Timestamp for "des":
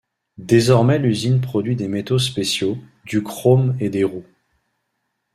1.75-1.87, 3.91-4.03